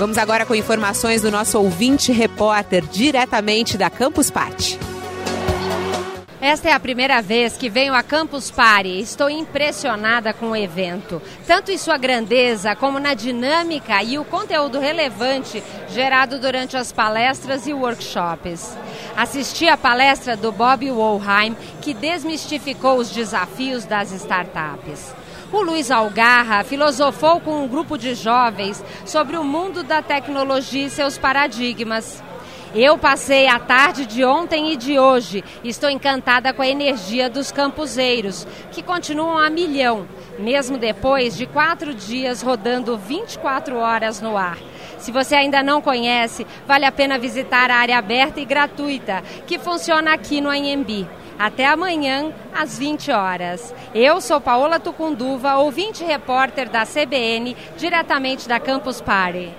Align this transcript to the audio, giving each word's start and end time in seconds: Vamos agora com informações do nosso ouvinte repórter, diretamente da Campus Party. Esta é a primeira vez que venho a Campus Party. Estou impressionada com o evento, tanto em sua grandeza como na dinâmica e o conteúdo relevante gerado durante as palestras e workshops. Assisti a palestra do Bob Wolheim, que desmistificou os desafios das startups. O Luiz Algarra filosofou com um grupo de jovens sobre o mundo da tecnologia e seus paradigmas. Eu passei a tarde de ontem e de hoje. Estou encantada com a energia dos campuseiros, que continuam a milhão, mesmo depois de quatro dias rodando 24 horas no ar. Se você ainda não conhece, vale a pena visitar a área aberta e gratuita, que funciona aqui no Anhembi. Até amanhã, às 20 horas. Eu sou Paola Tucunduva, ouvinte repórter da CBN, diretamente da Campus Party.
Vamos 0.00 0.16
agora 0.16 0.46
com 0.46 0.54
informações 0.54 1.20
do 1.20 1.30
nosso 1.30 1.58
ouvinte 1.58 2.10
repórter, 2.10 2.82
diretamente 2.86 3.76
da 3.76 3.90
Campus 3.90 4.30
Party. 4.30 4.78
Esta 6.40 6.70
é 6.70 6.72
a 6.72 6.80
primeira 6.80 7.20
vez 7.20 7.58
que 7.58 7.68
venho 7.68 7.92
a 7.92 8.02
Campus 8.02 8.50
Party. 8.50 8.98
Estou 8.98 9.28
impressionada 9.28 10.32
com 10.32 10.52
o 10.52 10.56
evento, 10.56 11.20
tanto 11.46 11.70
em 11.70 11.76
sua 11.76 11.98
grandeza 11.98 12.74
como 12.74 12.98
na 12.98 13.12
dinâmica 13.12 14.02
e 14.02 14.18
o 14.18 14.24
conteúdo 14.24 14.78
relevante 14.78 15.62
gerado 15.90 16.38
durante 16.38 16.78
as 16.78 16.92
palestras 16.92 17.66
e 17.66 17.74
workshops. 17.74 18.74
Assisti 19.14 19.68
a 19.68 19.76
palestra 19.76 20.34
do 20.34 20.50
Bob 20.50 20.90
Wolheim, 20.90 21.54
que 21.82 21.92
desmistificou 21.92 22.96
os 22.96 23.10
desafios 23.10 23.84
das 23.84 24.10
startups. 24.10 25.14
O 25.52 25.60
Luiz 25.60 25.90
Algarra 25.90 26.64
filosofou 26.64 27.38
com 27.40 27.62
um 27.62 27.68
grupo 27.68 27.98
de 27.98 28.14
jovens 28.14 28.82
sobre 29.04 29.36
o 29.36 29.44
mundo 29.44 29.82
da 29.82 30.00
tecnologia 30.00 30.86
e 30.86 30.90
seus 30.90 31.18
paradigmas. 31.18 32.22
Eu 32.72 32.96
passei 32.96 33.48
a 33.48 33.58
tarde 33.58 34.06
de 34.06 34.24
ontem 34.24 34.72
e 34.72 34.76
de 34.76 34.96
hoje. 34.96 35.42
Estou 35.64 35.90
encantada 35.90 36.52
com 36.52 36.62
a 36.62 36.68
energia 36.68 37.28
dos 37.28 37.50
campuseiros, 37.50 38.46
que 38.70 38.80
continuam 38.80 39.36
a 39.36 39.50
milhão, 39.50 40.06
mesmo 40.38 40.78
depois 40.78 41.36
de 41.36 41.46
quatro 41.46 41.92
dias 41.92 42.42
rodando 42.42 42.96
24 42.96 43.76
horas 43.76 44.20
no 44.20 44.36
ar. 44.36 44.56
Se 44.98 45.10
você 45.10 45.34
ainda 45.34 45.64
não 45.64 45.82
conhece, 45.82 46.46
vale 46.64 46.84
a 46.84 46.92
pena 46.92 47.18
visitar 47.18 47.72
a 47.72 47.76
área 47.76 47.98
aberta 47.98 48.38
e 48.38 48.44
gratuita, 48.44 49.20
que 49.48 49.58
funciona 49.58 50.14
aqui 50.14 50.40
no 50.40 50.48
Anhembi. 50.48 51.08
Até 51.36 51.66
amanhã, 51.66 52.32
às 52.54 52.78
20 52.78 53.10
horas. 53.10 53.74
Eu 53.92 54.20
sou 54.20 54.40
Paola 54.40 54.78
Tucunduva, 54.78 55.56
ouvinte 55.56 56.04
repórter 56.04 56.68
da 56.68 56.86
CBN, 56.86 57.56
diretamente 57.76 58.46
da 58.46 58.60
Campus 58.60 59.00
Party. 59.00 59.50